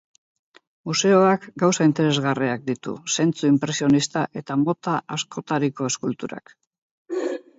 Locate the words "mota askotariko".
4.63-5.89